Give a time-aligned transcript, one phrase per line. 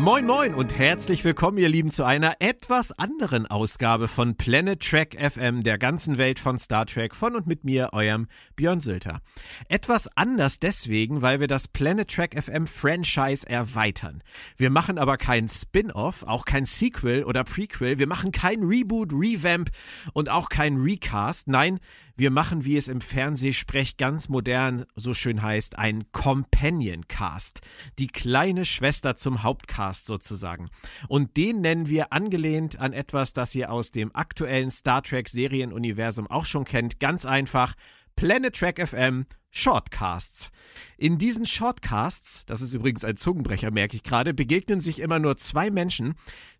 [0.00, 5.14] Moin moin und herzlich willkommen ihr Lieben zu einer etwas anderen Ausgabe von Planet Trek
[5.20, 8.26] FM, der ganzen Welt von Star Trek von und mit mir, eurem
[8.56, 9.20] Björn Sülter.
[9.68, 14.22] Etwas anders deswegen, weil wir das Planet Trek FM Franchise erweitern.
[14.56, 19.68] Wir machen aber kein Spin-off, auch kein Sequel oder Prequel, wir machen kein Reboot, Revamp
[20.14, 21.46] und auch kein Recast.
[21.46, 21.78] Nein,
[22.16, 27.60] wir machen, wie es im Fernsehsprech ganz modern so schön heißt, ein Companion Cast.
[27.98, 30.70] Die kleine Schwester zum Hauptcast sozusagen.
[31.08, 36.26] Und den nennen wir angelehnt an etwas, das ihr aus dem aktuellen Star Trek Serienuniversum
[36.26, 37.00] auch schon kennt.
[37.00, 37.74] Ganz einfach.
[38.16, 40.50] Planet Track FM Shortcasts.
[40.96, 45.36] In diesen Shortcasts, das ist übrigens ein Zungenbrecher, merke ich gerade, begegnen sich immer nur
[45.36, 46.14] zwei Menschen,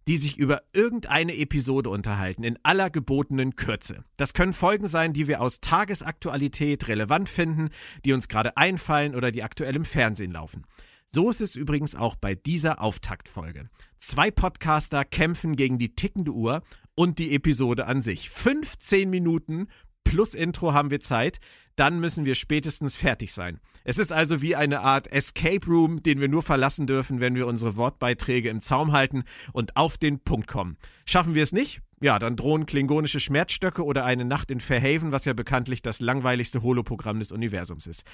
[0.08, 4.04] die sich über irgendeine Episode unterhalten, in aller gebotenen Kürze.
[4.16, 7.70] Das können Folgen sein, die wir aus Tagesaktualität relevant finden,
[8.05, 10.64] die uns gerade einfallen oder die aktuell im Fernsehen laufen.
[11.06, 13.69] So ist es übrigens auch bei dieser Auftaktfolge.
[13.98, 16.62] Zwei Podcaster kämpfen gegen die tickende Uhr
[16.94, 18.30] und die Episode an sich.
[18.30, 19.69] 15 Minuten
[20.04, 21.38] plus Intro haben wir Zeit,
[21.81, 23.59] dann müssen wir spätestens fertig sein.
[23.84, 27.47] Es ist also wie eine Art Escape Room, den wir nur verlassen dürfen, wenn wir
[27.47, 30.77] unsere Wortbeiträge im Zaum halten und auf den Punkt kommen.
[31.06, 31.81] Schaffen wir es nicht?
[32.03, 36.62] Ja, dann drohen klingonische Schmerzstöcke oder eine Nacht in Fairhaven, was ja bekanntlich das langweiligste
[36.62, 38.05] Holoprogramm des Universums ist.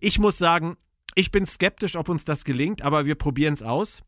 [0.00, 0.76] Ich muss sagen,
[1.14, 4.02] ich bin skeptisch, ob uns das gelingt, aber wir probieren es aus.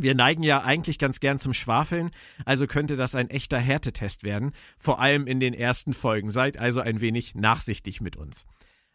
[0.00, 2.12] Wir neigen ja eigentlich ganz gern zum Schwafeln,
[2.44, 6.30] also könnte das ein echter Härtetest werden, vor allem in den ersten Folgen.
[6.30, 8.46] Seid also ein wenig nachsichtig mit uns.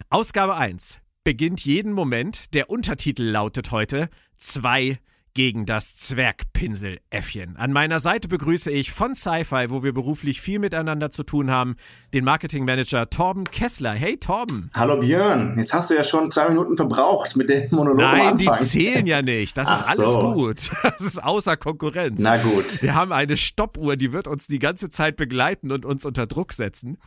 [0.10, 2.54] Ausgabe 1 beginnt jeden Moment.
[2.54, 4.98] Der Untertitel lautet heute zwei
[5.34, 7.58] gegen das Zwergpinseläffchen.
[7.58, 11.76] An meiner Seite begrüße ich von Sci-Fi, wo wir beruflich viel miteinander zu tun haben,
[12.14, 13.94] den Marketingmanager Torben Kessler.
[13.94, 14.70] Hey Torben.
[14.76, 18.50] Hallo Björn, jetzt hast du ja schon zwei Minuten verbraucht mit dem Monolog Nein, die
[18.58, 19.58] zählen ja nicht.
[19.58, 20.34] Das Ach ist alles so.
[20.34, 20.72] gut.
[20.84, 22.22] Das ist außer Konkurrenz.
[22.22, 22.82] Na gut.
[22.82, 26.54] Wir haben eine Stoppuhr, die wird uns die ganze Zeit begleiten und uns unter Druck
[26.54, 26.98] setzen.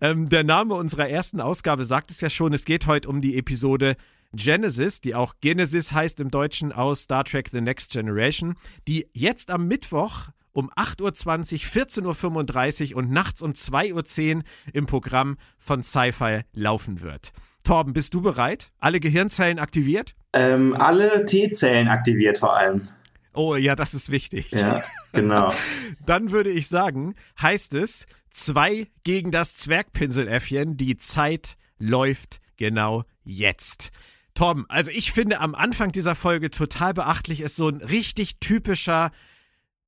[0.00, 3.36] Ähm, der Name unserer ersten Ausgabe sagt es ja schon, es geht heute um die
[3.36, 3.96] Episode
[4.36, 8.56] Genesis, die auch Genesis heißt im Deutschen aus Star Trek The Next Generation,
[8.88, 14.42] die jetzt am Mittwoch um 8.20 Uhr, 14.35 Uhr und nachts um 2.10 Uhr
[14.72, 17.32] im Programm von Sci-Fi laufen wird.
[17.64, 18.70] Torben, bist du bereit?
[18.78, 20.14] Alle Gehirnzellen aktiviert?
[20.32, 22.88] Ähm, alle T-Zellen aktiviert vor allem.
[23.32, 24.50] Oh ja, das ist wichtig.
[24.52, 25.52] Ja, genau.
[26.06, 33.90] Dann würde ich sagen, heißt es, zwei gegen das Zwergpinseläffchen, die Zeit läuft genau jetzt.
[34.34, 39.12] Tom, also ich finde am Anfang dieser Folge total beachtlich ist so ein richtig typischer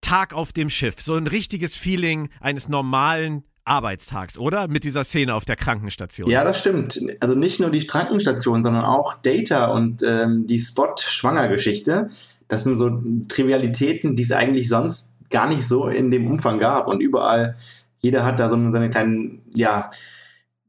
[0.00, 4.68] Tag auf dem Schiff, so ein richtiges Feeling eines normalen Arbeitstags, oder?
[4.68, 6.30] Mit dieser Szene auf der Krankenstation.
[6.30, 7.00] Ja, das stimmt.
[7.20, 12.08] Also nicht nur die Krankenstation, sondern auch Data und ähm, die Spot-Schwanger-Geschichte.
[12.46, 16.86] Das sind so Trivialitäten, die es eigentlich sonst gar nicht so in dem Umfang gab.
[16.86, 17.56] Und überall,
[17.98, 19.90] jeder hat da so seine kleinen, ja,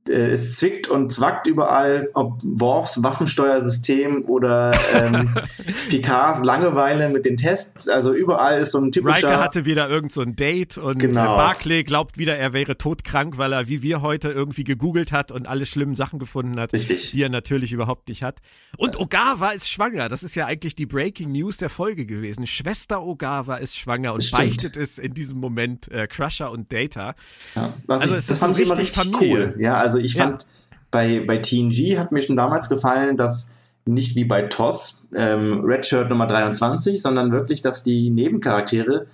[0.10, 5.36] es zwickt und zwackt überall, ob Worfs Waffensteuersystem oder ähm,
[5.90, 7.88] Picards Langeweile mit den Tests.
[7.88, 9.30] Also überall ist so ein typischer.
[9.30, 11.36] Riker hatte wieder irgend so ein Date und genau.
[11.36, 15.48] Barclay glaubt wieder, er wäre todkrank, weil er wie wir heute irgendwie gegoogelt hat und
[15.48, 17.12] alle schlimmen Sachen gefunden hat, Richtig.
[17.12, 18.40] die er natürlich überhaupt nicht hat.
[18.78, 20.10] Und Ogawa ist schwanger.
[20.10, 22.48] Das ist ja eigentlich die Breaking News der Folge gewesen.
[22.48, 27.16] Schwester Ogawa ist schwanger und beichtet es in diesem Moment äh, Crusher und Data.
[27.56, 29.54] Ja, also ich, das fand ich immer richtig Familie.
[29.56, 29.56] cool.
[29.60, 30.48] Ja, also ich fand ja.
[30.92, 33.52] bei, bei TNG hat mir schon damals gefallen, dass
[33.86, 39.08] nicht wie bei TOS ähm, Redshirt Nummer 23, sondern wirklich, dass die Nebencharaktere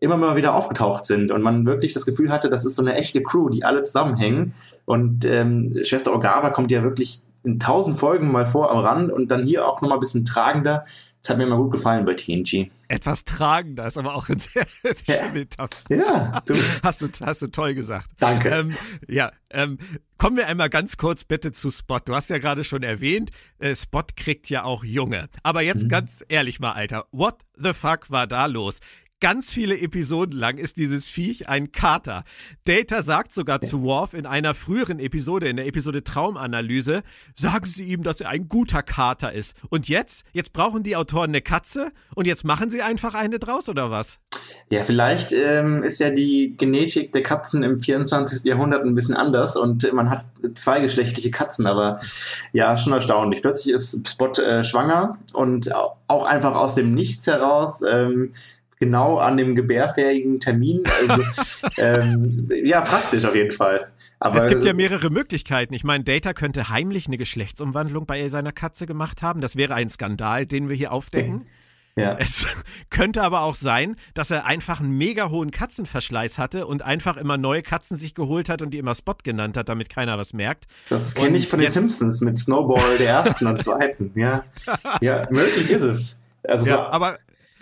[0.00, 2.94] immer mal wieder aufgetaucht sind und man wirklich das Gefühl hatte, das ist so eine
[2.94, 4.54] echte Crew, die alle zusammenhängen.
[4.86, 9.30] Und ähm, Schwester Ogawa kommt ja wirklich in tausend Folgen mal vor am Rand und
[9.30, 10.84] dann hier auch nochmal ein bisschen tragender.
[11.20, 12.70] Das hat mir immer gut gefallen bei TNG.
[12.90, 14.66] Etwas tragender ist aber auch ein sehr
[15.06, 15.30] ja.
[15.30, 15.68] Metapher.
[15.90, 16.54] Ja, du.
[16.82, 18.10] Hast du, hast du toll gesagt.
[18.18, 18.48] Danke.
[18.48, 18.74] Ähm,
[19.06, 19.78] ja, ähm,
[20.18, 22.00] kommen wir einmal ganz kurz bitte zu Spot.
[22.04, 23.30] Du hast ja gerade schon erwähnt,
[23.60, 25.28] äh, Spot kriegt ja auch Junge.
[25.44, 25.88] Aber jetzt mhm.
[25.88, 28.80] ganz ehrlich mal, Alter, what the fuck war da los?
[29.20, 32.24] Ganz viele Episoden lang ist dieses Viech ein Kater.
[32.64, 37.02] Data sagt sogar zu Worf in einer früheren Episode, in der Episode Traumanalyse,
[37.34, 39.54] sagen sie ihm, dass er ein guter Kater ist.
[39.68, 40.24] Und jetzt?
[40.32, 44.18] Jetzt brauchen die Autoren eine Katze und jetzt machen sie einfach eine draus oder was?
[44.70, 48.44] Ja, vielleicht ähm, ist ja die Genetik der Katzen im 24.
[48.44, 52.00] Jahrhundert ein bisschen anders und man hat zweigeschlechtliche Katzen, aber
[52.52, 53.42] ja, schon erstaunlich.
[53.42, 58.32] Plötzlich ist Spot äh, schwanger und auch einfach aus dem Nichts heraus ähm,
[58.80, 60.82] genau an dem gebärfähigen Termin.
[61.00, 61.22] Also,
[61.76, 63.92] ähm, ja, praktisch auf jeden Fall.
[64.18, 65.72] Aber es gibt ja mehrere Möglichkeiten.
[65.74, 69.40] Ich meine, Data könnte heimlich eine Geschlechtsumwandlung bei seiner Katze gemacht haben.
[69.40, 71.44] Das wäre ein Skandal, den wir hier aufdecken.
[71.96, 72.16] Ja.
[72.18, 72.46] Es
[72.90, 77.36] könnte aber auch sein, dass er einfach einen mega hohen Katzenverschleiß hatte und einfach immer
[77.36, 80.66] neue Katzen sich geholt hat und die immer Spot genannt hat, damit keiner was merkt.
[80.88, 84.12] Das kenne ich von den Simpsons mit Snowball der ersten und zweiten.
[84.14, 84.44] Ja,
[85.00, 86.22] ja möglich ist es.
[86.44, 87.18] Also ja, so aber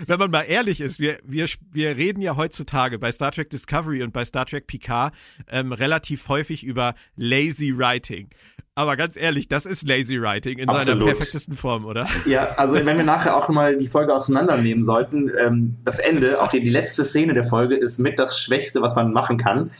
[0.06, 4.02] wenn man mal ehrlich ist, wir, wir, wir reden ja heutzutage bei Star Trek Discovery
[4.02, 5.12] und bei Star Trek Picard
[5.48, 8.28] ähm, relativ häufig über Lazy Writing.
[8.74, 11.00] Aber ganz ehrlich, das ist Lazy Writing in Absolut.
[11.00, 12.06] seiner perfektesten Form, oder?
[12.26, 16.50] Ja, also wenn wir nachher auch mal die Folge auseinandernehmen sollten, ähm, das Ende, auch
[16.50, 19.72] die, die letzte Szene der Folge ist mit das Schwächste, was man machen kann.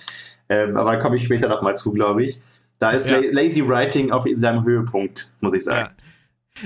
[0.48, 2.40] Ähm, aber da komme ich später noch mal zu, glaube ich.
[2.80, 3.20] Da ist ja.
[3.30, 5.90] Lazy Writing auf seinem Höhepunkt, muss ich sagen.
[5.96, 5.97] Ja.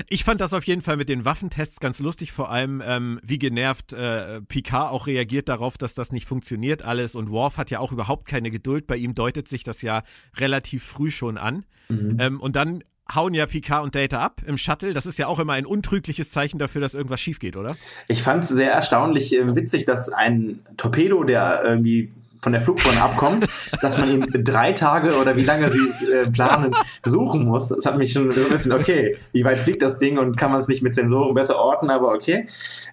[0.09, 3.39] Ich fand das auf jeden Fall mit den Waffentests ganz lustig, vor allem ähm, wie
[3.39, 7.79] genervt äh, Picard auch reagiert darauf, dass das nicht funktioniert alles und Worf hat ja
[7.79, 10.03] auch überhaupt keine Geduld, bei ihm deutet sich das ja
[10.37, 12.17] relativ früh schon an mhm.
[12.19, 14.93] ähm, und dann hauen ja Picard und Data ab im Shuttle.
[14.93, 17.73] Das ist ja auch immer ein untrügliches Zeichen dafür, dass irgendwas schief geht, oder?
[18.07, 22.11] Ich fand es sehr erstaunlich äh, witzig, dass ein Torpedo, der irgendwie
[22.41, 23.47] von der Flugbahn abkommt,
[23.81, 26.75] dass man ihn drei Tage oder wie lange sie äh, planen,
[27.05, 27.69] suchen muss.
[27.69, 30.51] Das hat mich schon so ein bisschen, okay, wie weit fliegt das Ding und kann
[30.51, 32.45] man es nicht mit Sensoren besser orten, aber okay.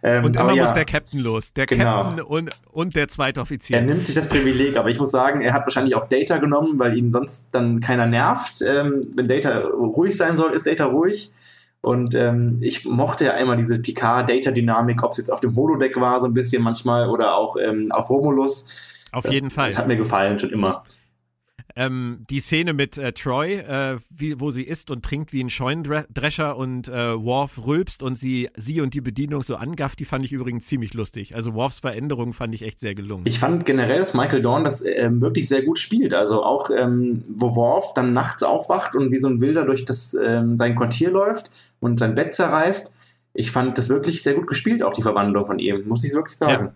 [0.02, 1.52] Ähm, und immer ja, muss der Captain los.
[1.52, 2.02] Der genau.
[2.02, 3.76] Captain und, und der zweite Offizier.
[3.76, 6.78] Er nimmt sich das Privileg, aber ich muss sagen, er hat wahrscheinlich auch Data genommen,
[6.78, 8.62] weil ihn sonst dann keiner nervt.
[8.62, 11.32] Ähm, wenn Data ruhig sein soll, ist Data ruhig.
[11.82, 16.20] Und ähm, ich mochte ja einmal diese Picard-Data-Dynamik, ob es jetzt auf dem Holodeck war,
[16.20, 18.66] so ein bisschen manchmal, oder auch ähm, auf Romulus
[19.12, 19.68] auf jeden Fall.
[19.68, 20.84] Das hat mir gefallen, schon immer.
[21.76, 25.50] Ähm, die Szene mit äh, Troy, äh, wie, wo sie isst und trinkt wie ein
[25.50, 30.24] Scheunendrescher und äh, Worf rülpst und sie, sie und die Bedienung so angafft, die fand
[30.24, 31.34] ich übrigens ziemlich lustig.
[31.34, 33.24] Also Worfs Veränderung fand ich echt sehr gelungen.
[33.26, 36.14] Ich fand generell, dass Michael Dorn das ähm, wirklich sehr gut spielt.
[36.14, 40.16] Also auch, ähm, wo Worf dann nachts aufwacht und wie so ein Wilder durch das,
[40.20, 42.92] ähm, sein Quartier läuft und sein Bett zerreißt.
[43.32, 46.36] Ich fand das wirklich sehr gut gespielt, auch die Verwandlung von ihm, muss ich wirklich
[46.36, 46.66] sagen.
[46.66, 46.72] Ja.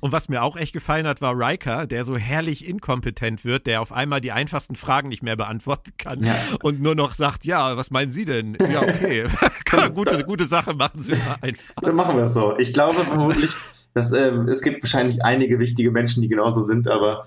[0.00, 3.80] Und was mir auch echt gefallen hat, war Riker, der so herrlich inkompetent wird, der
[3.80, 6.34] auf einmal die einfachsten Fragen nicht mehr beantworten kann ja.
[6.62, 8.56] und nur noch sagt, ja, was meinen Sie denn?
[8.60, 9.24] Ja, okay.
[9.94, 11.74] gute, gute Sache, machen Sie mal einfach.
[11.82, 12.56] Dann machen wir es so.
[12.58, 13.50] Ich glaube vermutlich,
[13.94, 17.26] dass, ähm, es gibt wahrscheinlich einige wichtige Menschen, die genauso sind, aber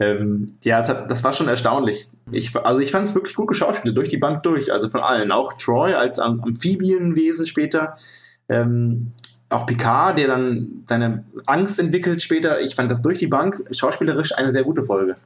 [0.00, 2.10] ähm, ja, hat, das war schon erstaunlich.
[2.30, 5.32] Ich, also ich fand es wirklich gut geschauspielt, durch die Bank durch, also von allen.
[5.32, 7.96] Auch Troy als Amphibienwesen später.
[8.48, 9.12] Ähm,
[9.50, 12.60] auch Picard, der dann seine Angst entwickelt später.
[12.60, 15.16] Ich fand das durch die Bank schauspielerisch eine sehr gute Folge.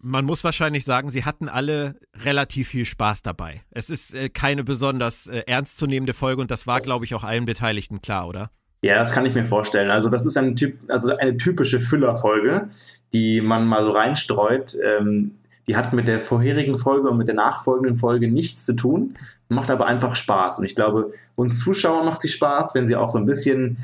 [0.00, 3.62] Man muss wahrscheinlich sagen, sie hatten alle relativ viel Spaß dabei.
[3.70, 7.46] Es ist äh, keine besonders äh, ernstzunehmende Folge und das war, glaube ich, auch allen
[7.46, 8.50] Beteiligten klar, oder?
[8.82, 9.90] Ja, das kann ich mir vorstellen.
[9.90, 12.68] Also das ist ein typ, also eine typische Füllerfolge,
[13.12, 14.74] die man mal so reinstreut.
[14.84, 15.38] Ähm,
[15.68, 19.14] die hat mit der vorherigen Folge und mit der nachfolgenden Folge nichts zu tun,
[19.48, 20.58] macht aber einfach Spaß.
[20.58, 23.78] Und ich glaube, uns Zuschauern macht sie Spaß, wenn sie auch so ein bisschen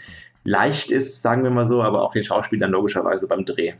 [0.44, 3.74] leicht ist, sagen wir mal so, aber auch den Schauspielern logischerweise beim Dreh.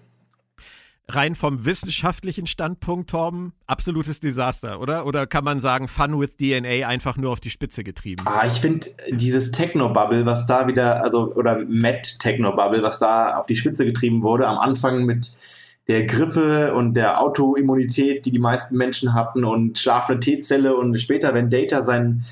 [1.06, 5.04] Rein vom wissenschaftlichen Standpunkt, Torben, absolutes Desaster, oder?
[5.04, 8.24] Oder kann man sagen, Fun with DNA einfach nur auf die Spitze getrieben?
[8.26, 13.44] Ah, ich finde dieses Techno-Bubble, was da wieder, also, oder Matt Techno-Bubble, was da auf
[13.44, 15.30] die Spitze getrieben wurde, am Anfang mit
[15.88, 21.34] der Grippe und der Autoimmunität, die die meisten Menschen hatten und schlafende T-Zelle und später,
[21.34, 22.22] wenn Data sein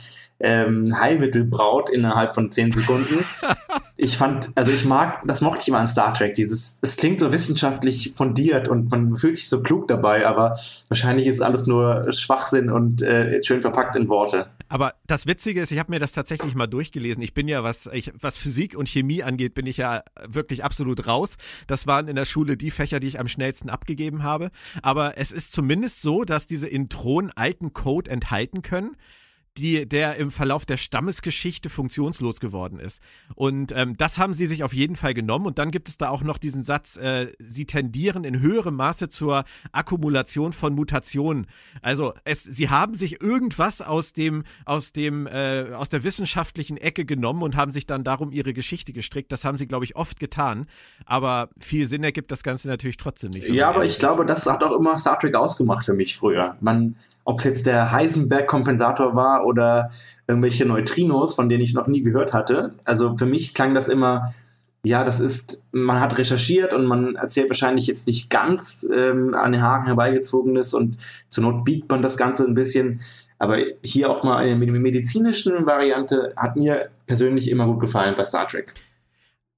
[0.42, 3.24] ähm, Heilmittel braut innerhalb von zehn Sekunden.
[3.96, 6.34] ich fand, also ich mag, das mochte ich immer an Star Trek.
[6.34, 11.26] Dieses, es klingt so wissenschaftlich fundiert und man fühlt sich so klug dabei, aber wahrscheinlich
[11.26, 14.46] ist alles nur Schwachsinn und äh, schön verpackt in Worte.
[14.72, 17.22] Aber das Witzige ist, ich habe mir das tatsächlich mal durchgelesen.
[17.22, 21.06] Ich bin ja, was, ich, was Physik und Chemie angeht, bin ich ja wirklich absolut
[21.06, 21.36] raus.
[21.66, 24.50] Das waren in der Schule die Fächer, die ich am schnellsten abgegeben habe.
[24.80, 28.96] Aber es ist zumindest so, dass diese Intronen alten Code enthalten können
[29.58, 33.02] die, der im Verlauf der Stammesgeschichte funktionslos geworden ist.
[33.34, 35.46] Und ähm, das haben sie sich auf jeden Fall genommen.
[35.46, 39.08] Und dann gibt es da auch noch diesen Satz, äh, sie tendieren in höherem Maße
[39.08, 41.46] zur Akkumulation von Mutationen.
[41.82, 47.04] Also es, sie haben sich irgendwas aus dem, aus dem, äh, aus der wissenschaftlichen Ecke
[47.04, 49.32] genommen und haben sich dann darum ihre Geschichte gestrickt.
[49.32, 50.66] Das haben sie, glaube ich, oft getan.
[51.04, 53.48] Aber viel Sinn ergibt das Ganze natürlich trotzdem nicht.
[53.48, 53.98] Ja, aber ich ist.
[54.00, 56.56] glaube, das hat auch immer Star Trek ausgemacht für mich früher.
[56.60, 59.90] Man, ob es jetzt der Heisenberg-Kompensator war oder
[60.26, 62.74] irgendwelche Neutrinos, von denen ich noch nie gehört hatte.
[62.84, 64.32] Also für mich klang das immer,
[64.84, 69.52] ja, das ist, man hat recherchiert und man erzählt wahrscheinlich jetzt nicht ganz ähm, an
[69.52, 70.96] den Haken herbeigezogenes und
[71.28, 73.00] zur Not biegt man das Ganze ein bisschen.
[73.38, 78.46] Aber hier auch mal eine medizinische Variante hat mir persönlich immer gut gefallen bei Star
[78.46, 78.72] Trek.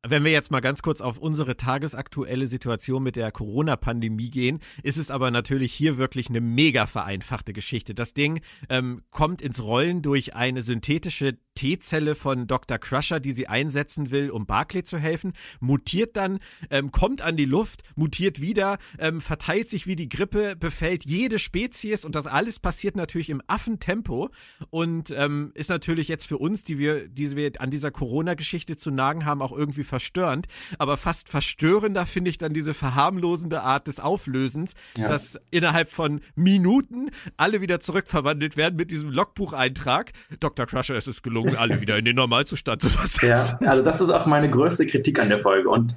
[0.07, 4.99] Wenn wir jetzt mal ganz kurz auf unsere tagesaktuelle Situation mit der Corona-Pandemie gehen, ist
[4.99, 7.95] es aber natürlich hier wirklich eine mega vereinfachte Geschichte.
[7.95, 12.79] Das Ding ähm, kommt ins Rollen durch eine synthetische T-Zelle von Dr.
[12.79, 16.39] Crusher, die sie einsetzen will, um Barclay zu helfen, mutiert dann,
[16.71, 21.39] ähm, kommt an die Luft, mutiert wieder, ähm, verteilt sich wie die Grippe, befällt jede
[21.39, 24.31] Spezies und das alles passiert natürlich im Affentempo
[24.71, 28.91] und ähm, ist natürlich jetzt für uns, die wir, die wir an dieser Corona-Geschichte zu
[28.91, 30.47] nagen haben, auch irgendwie verstörend.
[30.79, 35.09] Aber fast verstörender finde ich dann diese verharmlosende Art des Auflösens, ja.
[35.09, 40.13] dass innerhalb von Minuten alle wieder zurückverwandelt werden mit diesem Logbucheintrag.
[40.41, 40.67] Dr.
[40.67, 43.59] Crusher, es ist gelungen, alle wieder in den Normalzustand zu versetzen.
[43.61, 45.69] Ja, also das ist auch meine größte Kritik an der Folge.
[45.69, 45.95] Und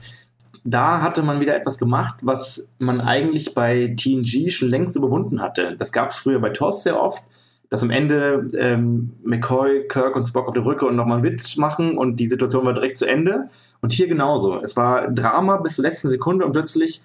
[0.63, 5.75] da hatte man wieder etwas gemacht, was man eigentlich bei TNG schon längst überwunden hatte.
[5.77, 7.23] Das gab es früher bei TOS sehr oft,
[7.69, 11.57] dass am Ende ähm, McCoy, Kirk und Spock auf der Brücke und nochmal einen Witz
[11.57, 13.47] machen und die Situation war direkt zu Ende.
[13.81, 14.61] Und hier genauso.
[14.61, 17.01] Es war Drama bis zur letzten Sekunde und plötzlich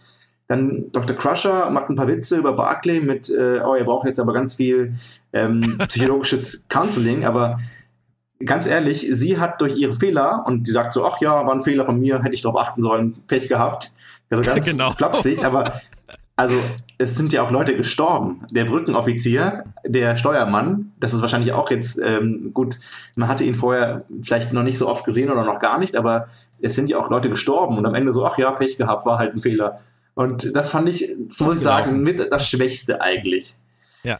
[0.48, 1.16] dann Dr.
[1.16, 4.56] Crusher macht ein paar Witze über Barclay mit, äh, oh, ihr braucht jetzt aber ganz
[4.56, 4.92] viel
[5.32, 7.58] ähm, psychologisches Counseling, aber
[8.44, 11.62] ganz ehrlich, sie hat durch ihre Fehler und die sagt so, ach ja, war ein
[11.62, 13.92] Fehler von mir, hätte ich darauf achten sollen, Pech gehabt.
[14.30, 14.90] Also ganz genau.
[14.90, 15.72] flapsig, aber
[16.36, 16.54] also
[16.98, 18.44] es sind ja auch Leute gestorben.
[18.52, 22.78] Der Brückenoffizier, der Steuermann, das ist wahrscheinlich auch jetzt ähm, gut,
[23.16, 26.28] man hatte ihn vorher vielleicht noch nicht so oft gesehen oder noch gar nicht, aber
[26.60, 29.18] es sind ja auch Leute gestorben und am Ende so, ach ja, Pech gehabt, war
[29.18, 29.78] halt ein Fehler.
[30.14, 31.08] Und das fand ich,
[31.38, 33.56] muss ich sagen, mit das Schwächste eigentlich.
[34.02, 34.18] Ja,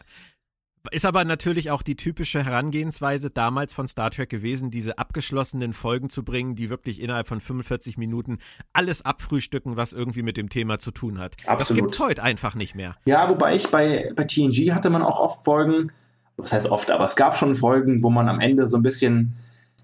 [0.91, 6.09] ist aber natürlich auch die typische Herangehensweise damals von Star Trek gewesen, diese abgeschlossenen Folgen
[6.09, 8.39] zu bringen, die wirklich innerhalb von 45 Minuten
[8.73, 11.35] alles abfrühstücken, was irgendwie mit dem Thema zu tun hat.
[11.45, 11.59] Absolut.
[11.59, 12.97] Das gibt es heute einfach nicht mehr.
[13.05, 15.91] Ja, wobei ich bei, bei TNG hatte man auch oft Folgen,
[16.35, 19.35] was heißt oft, aber es gab schon Folgen, wo man am Ende so ein bisschen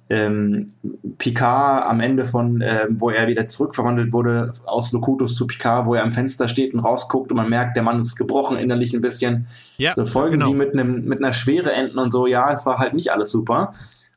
[0.10, 0.66] ähm,
[1.20, 5.94] Picard am Ende von, äh, wo er wieder zurückverwandelt wurde aus Locutus zu Picard, wo
[5.94, 9.02] er am Fenster steht und rausguckt und man merkt, der Mann ist gebrochen innerlich ein
[9.02, 9.46] bisschen.
[9.78, 10.48] Ja, so Folgen, genau.
[10.48, 13.30] die mit einem mit einer Schwere enden und so, ja, es war halt nicht alles
[13.30, 13.74] super.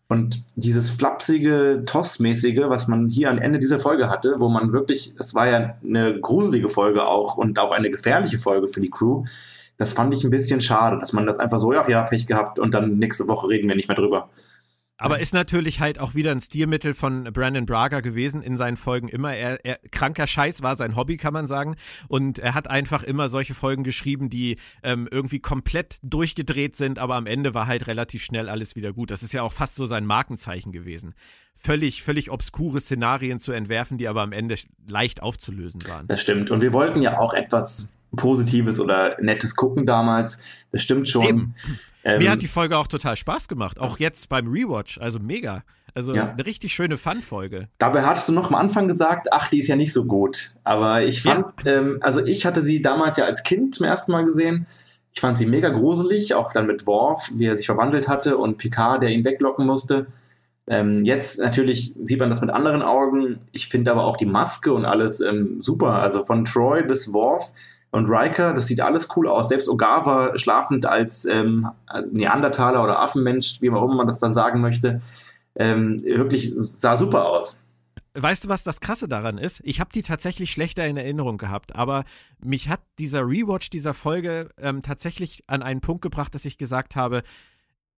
[0.08, 5.14] Und dieses flapsige, Toss-mäßige, was man hier am Ende dieser Folge hatte, wo man wirklich,
[5.18, 9.22] es war ja eine gruselige Folge auch und auch eine gefährliche Folge für die Crew,
[9.78, 12.58] das fand ich ein bisschen schade, dass man das einfach so, ja, ja, Pech gehabt
[12.58, 14.28] und dann nächste Woche reden wir nicht mehr drüber.
[14.98, 19.08] Aber ist natürlich halt auch wieder ein Stilmittel von Brandon Braga gewesen in seinen Folgen
[19.08, 19.34] immer.
[19.34, 21.76] Er, er, kranker Scheiß war sein Hobby, kann man sagen.
[22.06, 27.16] Und er hat einfach immer solche Folgen geschrieben, die ähm, irgendwie komplett durchgedreht sind, aber
[27.16, 29.10] am Ende war halt relativ schnell alles wieder gut.
[29.10, 31.14] Das ist ja auch fast so sein Markenzeichen gewesen.
[31.56, 34.56] Völlig, völlig obskure Szenarien zu entwerfen, die aber am Ende
[34.88, 36.06] leicht aufzulösen waren.
[36.06, 36.50] Das stimmt.
[36.50, 40.66] Und wir wollten ja auch etwas Positives oder Nettes gucken damals.
[40.70, 41.26] Das stimmt schon.
[41.26, 41.54] Eben.
[42.04, 45.62] Ähm, Mir hat die Folge auch total Spaß gemacht, auch jetzt beim Rewatch, also mega.
[45.94, 46.30] Also ja.
[46.30, 47.68] eine richtig schöne Fun-Folge.
[47.78, 50.54] Dabei hattest du noch am Anfang gesagt, ach, die ist ja nicht so gut.
[50.64, 51.72] Aber ich fand, ja.
[51.72, 54.66] ähm, also ich hatte sie damals ja als Kind zum ersten Mal gesehen.
[55.12, 58.56] Ich fand sie mega gruselig, auch dann mit Worf, wie er sich verwandelt hatte und
[58.56, 60.06] Picard, der ihn weglocken musste.
[60.66, 63.40] Ähm, jetzt natürlich sieht man das mit anderen Augen.
[63.52, 66.02] Ich finde aber auch die Maske und alles ähm, super.
[66.02, 67.52] Also von Troy bis Worf
[67.92, 69.48] und Riker, das sieht alles cool aus.
[69.48, 71.68] Selbst Ogawa schlafend als ähm,
[72.10, 75.00] Neandertaler oder Affenmensch, wie auch immer man das dann sagen möchte,
[75.54, 77.58] ähm, wirklich sah super aus.
[78.14, 79.60] Weißt du, was das Krasse daran ist?
[79.64, 82.04] Ich habe die tatsächlich schlechter in Erinnerung gehabt, aber
[82.42, 86.96] mich hat dieser Rewatch dieser Folge ähm, tatsächlich an einen Punkt gebracht, dass ich gesagt
[86.96, 87.22] habe,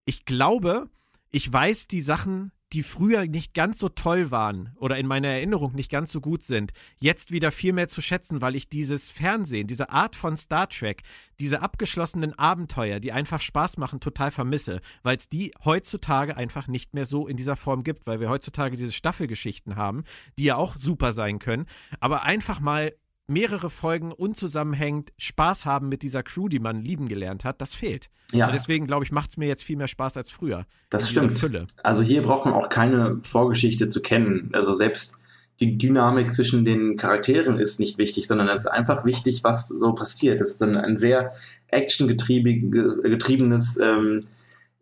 [0.05, 0.87] ich glaube,
[1.31, 5.73] ich weiß die Sachen, die früher nicht ganz so toll waren oder in meiner Erinnerung
[5.73, 9.67] nicht ganz so gut sind, jetzt wieder viel mehr zu schätzen, weil ich dieses Fernsehen,
[9.67, 11.03] diese Art von Star Trek,
[11.39, 16.93] diese abgeschlossenen Abenteuer, die einfach Spaß machen, total vermisse, weil es die heutzutage einfach nicht
[16.93, 20.03] mehr so in dieser Form gibt, weil wir heutzutage diese Staffelgeschichten haben,
[20.39, 21.67] die ja auch super sein können,
[21.99, 22.93] aber einfach mal
[23.27, 28.09] mehrere Folgen unzusammenhängend Spaß haben mit dieser Crew, die man lieben gelernt hat, das fehlt.
[28.33, 28.47] Ja.
[28.47, 30.65] Und deswegen, glaube ich, macht es mir jetzt viel mehr Spaß als früher.
[30.89, 31.39] Das stimmt.
[31.39, 31.67] Fülle.
[31.83, 34.49] Also hier braucht man auch keine Vorgeschichte zu kennen.
[34.53, 35.17] Also selbst
[35.59, 39.93] die Dynamik zwischen den Charakteren ist nicht wichtig, sondern es ist einfach wichtig, was so
[39.93, 40.41] passiert.
[40.41, 41.31] Es ist dann ein sehr
[41.67, 44.19] actiongetriebenes, ähm,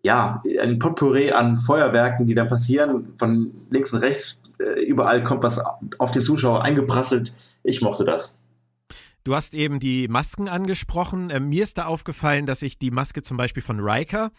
[0.01, 3.13] ja, ein Potpourri an Feuerwerken, die dann passieren.
[3.17, 5.62] Von links und rechts, äh, überall kommt was
[6.00, 7.31] auf den Zuschauer eingeprasselt
[7.63, 8.41] ich mochte das.
[9.24, 11.30] Du hast eben die Masken angesprochen.
[11.30, 14.32] Äh, mir ist da aufgefallen, dass ich die Maske zum Beispiel von Riker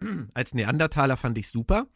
[0.34, 1.86] als Neandertaler fand ich super.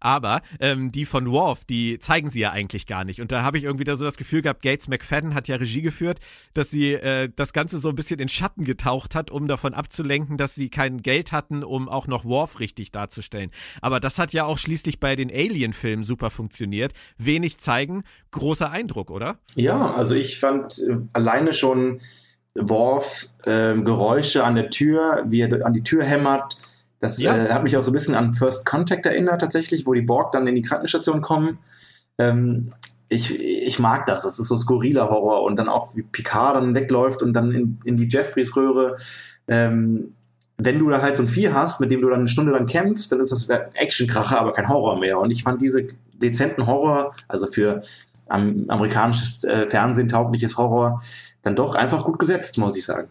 [0.00, 3.20] Aber ähm, die von Worf, die zeigen sie ja eigentlich gar nicht.
[3.20, 5.82] Und da habe ich irgendwie da so das Gefühl gehabt, Gates McFadden hat ja Regie
[5.82, 6.20] geführt,
[6.54, 10.36] dass sie äh, das Ganze so ein bisschen in Schatten getaucht hat, um davon abzulenken,
[10.36, 13.50] dass sie kein Geld hatten, um auch noch Worf richtig darzustellen.
[13.80, 16.92] Aber das hat ja auch schließlich bei den Alien-Filmen super funktioniert.
[17.18, 19.38] Wenig zeigen, großer Eindruck, oder?
[19.54, 22.00] Ja, also ich fand äh, alleine schon
[22.54, 26.56] Worfs äh, Geräusche an der Tür, wie er an die Tür hämmert,
[27.02, 27.36] Das ja.
[27.36, 30.30] äh, hat mich auch so ein bisschen an First Contact erinnert, tatsächlich, wo die Borg
[30.30, 31.58] dann in die Krankenstation kommen.
[32.16, 32.68] Ähm,
[33.08, 34.22] ich, ich mag das.
[34.22, 37.78] Das ist so skurriler Horror und dann auch wie Picard dann wegläuft und dann in,
[37.84, 38.96] in die Jeffreys-Röhre.
[39.48, 40.14] Ähm,
[40.58, 42.66] wenn du da halt so ein Vieh hast, mit dem du dann eine Stunde lang
[42.66, 45.18] kämpfst, dann ist das Actionkracher, aber kein Horror mehr.
[45.18, 47.80] Und ich fand diese dezenten Horror, also für
[48.28, 51.02] am, amerikanisches äh, Fernsehen taugliches Horror,
[51.42, 53.08] dann doch einfach gut gesetzt, muss ich sagen.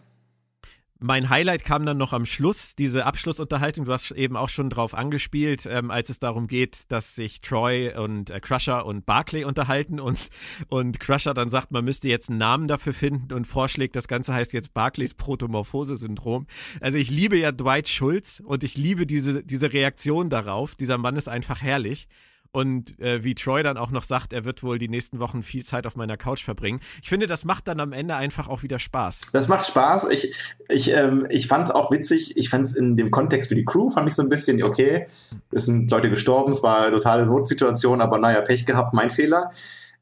[1.02, 3.86] Mein Highlight kam dann noch am Schluss, diese Abschlussunterhaltung.
[3.86, 7.92] Du hast eben auch schon drauf angespielt, ähm, als es darum geht, dass sich Troy
[7.96, 10.28] und äh, Crusher und Barclay unterhalten und,
[10.68, 14.32] und Crusher dann sagt, man müsste jetzt einen Namen dafür finden und vorschlägt, das Ganze
[14.32, 16.46] heißt jetzt Barclays Protomorphose-Syndrom.
[16.80, 20.76] Also ich liebe ja Dwight Schultz und ich liebe diese, diese Reaktion darauf.
[20.76, 22.06] Dieser Mann ist einfach herrlich.
[22.54, 25.64] Und äh, wie Troy dann auch noch sagt, er wird wohl die nächsten Wochen viel
[25.64, 26.80] Zeit auf meiner Couch verbringen.
[27.02, 29.22] Ich finde, das macht dann am Ende einfach auch wieder Spaß.
[29.32, 30.10] Das macht Spaß.
[30.10, 32.36] Ich, ich, ähm, ich fand es auch witzig.
[32.36, 35.06] Ich fand es in dem Kontext für die Crew, fand ich so ein bisschen, okay,
[35.50, 39.50] es sind Leute gestorben, es war eine totale Notsituation, aber naja, Pech gehabt, mein Fehler.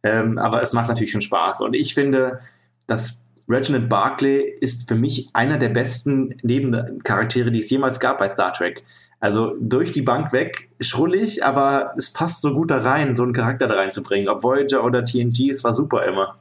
[0.03, 1.61] Ähm, aber es macht natürlich schon Spaß.
[1.61, 2.41] Und ich finde,
[2.89, 8.29] dass Reginald Barclay ist für mich einer der besten Nebencharaktere, die es jemals gab bei
[8.29, 8.83] Star Trek.
[9.21, 13.35] Also durch die Bank weg, schrullig, aber es passt so gut da rein, so einen
[13.35, 14.29] Charakter da reinzubringen.
[14.31, 16.39] Ob Voyager oder TNG, es war super immer.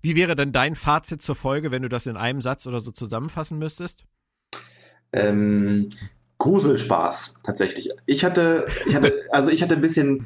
[0.00, 2.92] Wie wäre denn dein Fazit zur Folge, wenn du das in einem Satz oder so
[2.92, 4.04] zusammenfassen müsstest?
[5.12, 5.88] Ähm,
[6.38, 7.90] Gruselspaß, tatsächlich.
[8.06, 10.24] Ich hatte, ich hatte, also ich hatte ein bisschen,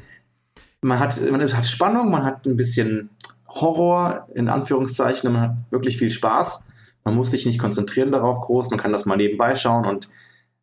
[0.81, 3.09] man hat, man hat Spannung, man hat ein bisschen
[3.47, 6.65] Horror, in Anführungszeichen, man hat wirklich viel Spaß.
[7.03, 10.07] Man muss sich nicht konzentrieren darauf groß, man kann das mal nebenbei schauen und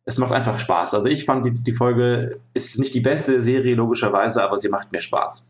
[0.09, 0.95] es macht einfach Spaß.
[0.95, 4.91] Also ich fand die, die Folge ist nicht die beste Serie logischerweise, aber sie macht
[4.91, 5.45] mir Spaß.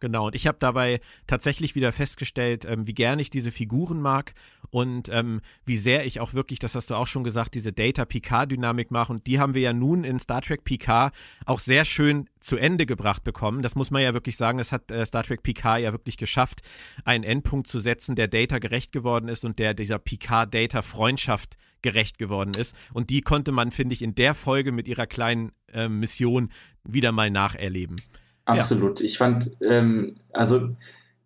[0.00, 4.32] Genau, und ich habe dabei tatsächlich wieder festgestellt, ähm, wie gern ich diese Figuren mag
[4.70, 8.90] und ähm, wie sehr ich auch wirklich, das hast du auch schon gesagt, diese Data-Picard-Dynamik
[8.90, 9.12] mache.
[9.12, 12.86] Und die haben wir ja nun in Star Trek Picard auch sehr schön zu Ende
[12.86, 13.60] gebracht bekommen.
[13.60, 16.62] Das muss man ja wirklich sagen, das hat äh, Star Trek Picard ja wirklich geschafft,
[17.04, 22.52] einen Endpunkt zu setzen, der Data gerecht geworden ist und der dieser Picard-Data-Freundschaft gerecht geworden
[22.58, 22.74] ist.
[22.92, 26.50] Und die konnte man, finde ich, in der Folge mit ihrer kleinen äh, Mission
[26.84, 27.96] wieder mal nacherleben.
[28.44, 29.00] Absolut.
[29.00, 29.06] Ja.
[29.06, 30.70] Ich fand, ähm, also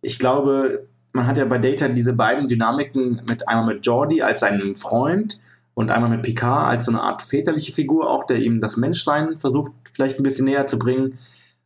[0.00, 4.40] ich glaube, man hat ja bei Data diese beiden Dynamiken mit einmal mit Jordi als
[4.40, 5.40] seinem Freund
[5.74, 9.38] und einmal mit Picard als so eine Art väterliche Figur, auch der ihm das Menschsein
[9.38, 11.14] versucht, vielleicht ein bisschen näher zu bringen.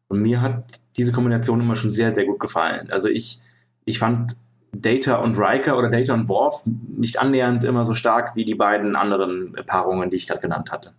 [0.08, 2.90] Und mir hat diese Kombination immer schon sehr, sehr gut gefallen.
[2.90, 3.40] Also ich,
[3.84, 4.36] ich fand
[4.80, 8.96] Data und Riker oder Data und Worf nicht annähernd immer so stark wie die beiden
[8.96, 10.94] anderen Paarungen, die ich gerade genannt hatte.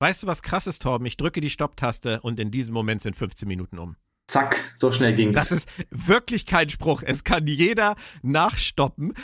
[0.00, 1.06] Weißt du, was krass ist, Torben?
[1.06, 3.96] Ich drücke die Stopptaste und in diesem Moment sind 15 Minuten um.
[4.26, 5.34] Zack, so schnell ging's.
[5.34, 7.02] Das ist wirklich kein Spruch.
[7.04, 9.14] Es kann jeder nachstoppen.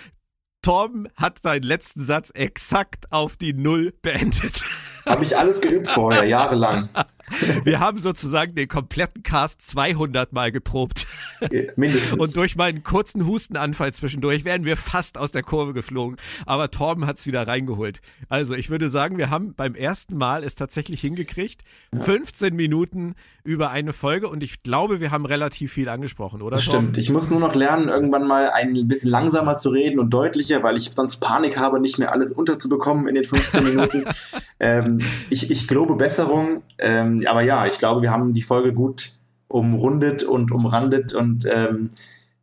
[0.62, 4.64] Torben hat seinen letzten Satz exakt auf die Null beendet.
[5.08, 6.88] Habe ich alles geübt vorher, jahrelang.
[7.64, 11.06] Wir haben sozusagen den kompletten Cast 200 Mal geprobt.
[11.76, 12.18] Mindestens.
[12.18, 16.16] Und durch meinen kurzen Hustenanfall zwischendurch wären wir fast aus der Kurve geflogen.
[16.46, 18.00] Aber Torben hat es wieder reingeholt.
[18.28, 21.62] Also ich würde sagen, wir haben beim ersten Mal es tatsächlich hingekriegt.
[21.94, 26.58] 15 Minuten über eine Folge und ich glaube, wir haben relativ viel angesprochen, oder?
[26.58, 26.98] Stimmt.
[26.98, 30.76] Ich muss nur noch lernen, irgendwann mal ein bisschen langsamer zu reden und deutlicher, weil
[30.76, 34.04] ich sonst Panik habe, nicht mehr alles unterzubekommen in den 15 Minuten.
[34.60, 36.62] ähm, ich, ich glaube Besserung.
[36.78, 39.18] Ähm, aber ja, ich glaube, wir haben die Folge gut
[39.48, 41.90] umrundet und umrandet und ähm,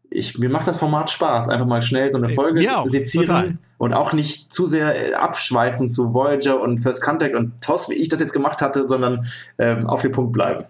[0.09, 1.49] ich, mir macht das Format Spaß.
[1.49, 3.57] Einfach mal schnell so eine Folge ja, sezieren total.
[3.77, 7.95] und auch nicht zu sehr äh, abschweifen zu Voyager und First Contact und TOS, wie
[7.95, 9.25] ich das jetzt gemacht hatte, sondern
[9.57, 10.65] ähm, auf den Punkt bleiben.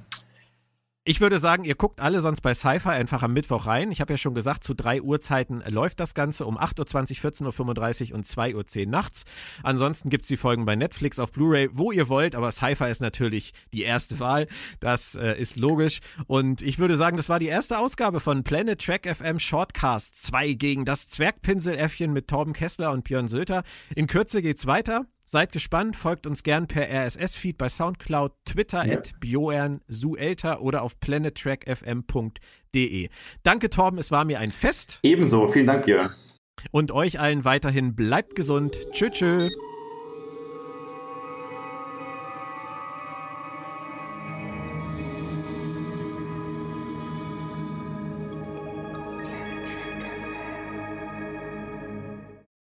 [1.08, 3.91] Ich würde sagen, ihr guckt alle sonst bei Sci-Fi einfach am Mittwoch rein.
[3.91, 8.10] Ich habe ja schon gesagt, zu drei Uhrzeiten läuft das Ganze um 8.20 Uhr, 14.35
[8.10, 9.24] Uhr und 2.10 Uhr nachts.
[9.62, 13.02] Ansonsten gibt es die Folgen bei Netflix auf Blu-ray, wo ihr wollt, aber Sci-Fi ist
[13.02, 14.48] natürlich die erste Wahl.
[14.80, 16.00] Das äh, ist logisch.
[16.26, 20.54] Und ich würde sagen, das war die erste Ausgabe von Planet Track FM Shortcast 2
[20.54, 23.62] gegen das Zwergpinseläffchen mit Torben Kessler und Björn Sölter.
[23.96, 25.06] In Kürze geht's weiter.
[25.36, 29.00] Seid gespannt, folgt uns gern per RSS-Feed bei Soundcloud, Twitter ja.
[29.00, 33.10] at Bjorn Suelter oder auf planettrackfm.de.
[33.43, 35.00] Danke, Torben, es war mir ein Fest.
[35.04, 36.10] Ebenso, vielen Dank, Björn.
[36.71, 38.80] Und euch allen weiterhin bleibt gesund.
[38.93, 39.50] Tschö, tschö.